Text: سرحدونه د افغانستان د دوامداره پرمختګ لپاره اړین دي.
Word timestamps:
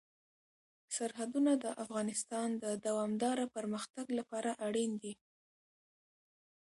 سرحدونه 0.95 1.51
د 1.63 1.65
افغانستان 1.83 2.47
د 2.63 2.65
دوامداره 2.85 3.45
پرمختګ 3.55 4.05
لپاره 4.19 4.51
اړین 4.67 4.91
دي. 5.03 5.13